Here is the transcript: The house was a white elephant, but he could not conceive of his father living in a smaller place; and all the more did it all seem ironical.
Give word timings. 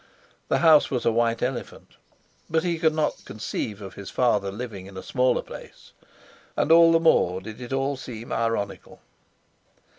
The 0.47 0.57
house 0.65 0.89
was 0.89 1.05
a 1.05 1.11
white 1.11 1.43
elephant, 1.43 1.89
but 2.49 2.63
he 2.63 2.79
could 2.79 2.95
not 2.95 3.23
conceive 3.23 3.83
of 3.83 3.93
his 3.93 4.09
father 4.09 4.51
living 4.51 4.87
in 4.87 4.97
a 4.97 5.03
smaller 5.03 5.43
place; 5.43 5.91
and 6.57 6.71
all 6.71 6.91
the 6.91 6.99
more 6.99 7.39
did 7.39 7.61
it 7.61 7.71
all 7.71 7.95
seem 7.97 8.31
ironical. 8.33 8.99